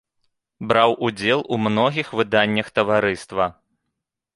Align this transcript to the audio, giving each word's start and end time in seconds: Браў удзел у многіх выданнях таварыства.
Браў 0.71 0.93
удзел 1.09 1.45
у 1.57 1.61
многіх 1.67 2.07
выданнях 2.21 2.67
таварыства. 2.79 3.43